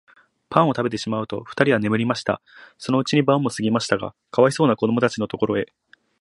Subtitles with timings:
[0.49, 2.41] パンをたべてしまうと、ふたりは眠りました。
[2.79, 5.67] そのうちに晩もすぎましたが、かわいそうなこどもたちのところへ、